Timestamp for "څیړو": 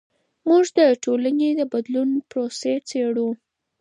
2.89-3.29